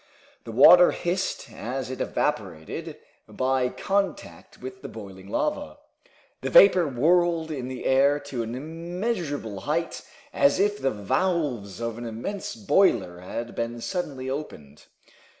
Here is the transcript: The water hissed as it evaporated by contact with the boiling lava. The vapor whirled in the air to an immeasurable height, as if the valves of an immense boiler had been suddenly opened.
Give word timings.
The 0.45 0.51
water 0.51 0.89
hissed 0.93 1.51
as 1.51 1.91
it 1.91 2.01
evaporated 2.01 2.97
by 3.27 3.69
contact 3.69 4.59
with 4.59 4.81
the 4.81 4.89
boiling 4.89 5.27
lava. 5.29 5.77
The 6.41 6.49
vapor 6.49 6.87
whirled 6.87 7.51
in 7.51 7.67
the 7.67 7.85
air 7.85 8.19
to 8.21 8.41
an 8.41 8.55
immeasurable 8.55 9.59
height, 9.59 10.01
as 10.33 10.59
if 10.59 10.79
the 10.81 10.89
valves 10.89 11.79
of 11.79 11.99
an 11.99 12.05
immense 12.07 12.55
boiler 12.55 13.19
had 13.19 13.53
been 13.53 13.79
suddenly 13.79 14.27
opened. 14.27 14.87